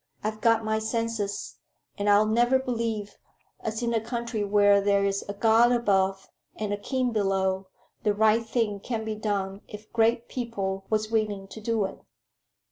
I've 0.23 0.41
got 0.41 0.63
my 0.65 0.79
senses, 0.79 1.59
and 1.95 2.09
I'll 2.09 2.25
never 2.25 2.57
believe 2.57 3.19
as 3.59 3.83
in 3.83 3.93
a 3.93 4.01
country 4.01 4.43
where 4.43 4.81
there's 4.81 5.21
a 5.29 5.33
God 5.35 5.71
above 5.71 6.27
and 6.55 6.73
a 6.73 6.77
king 6.77 7.11
below, 7.11 7.67
the 8.01 8.15
right 8.15 8.43
thing 8.43 8.79
can't 8.79 9.05
be 9.05 9.13
done 9.13 9.61
if 9.67 9.93
great 9.93 10.27
people 10.27 10.85
was 10.89 11.11
willing 11.11 11.47
to 11.49 11.61
do 11.61 11.85
it." 11.85 11.99